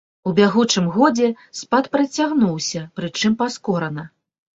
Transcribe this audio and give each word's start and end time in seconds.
У 0.29 0.31
бягучым 0.37 0.85
годзе 0.95 1.27
спад 1.59 1.89
працягнуўся, 1.97 2.81
прычым 3.01 3.37
паскорана. 3.43 4.07